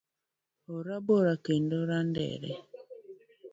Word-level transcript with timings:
Orabora 0.77 1.33
kendo 1.45 1.75
randere 1.89 2.51